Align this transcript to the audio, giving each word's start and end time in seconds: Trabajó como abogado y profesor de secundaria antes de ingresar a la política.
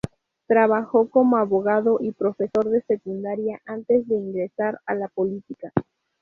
Trabajó 0.47 1.09
como 1.11 1.37
abogado 1.37 1.99
y 2.01 2.11
profesor 2.11 2.67
de 2.71 2.81
secundaria 2.81 3.61
antes 3.67 4.07
de 4.07 4.15
ingresar 4.15 4.79
a 4.87 4.95
la 4.95 5.07
política. 5.09 5.71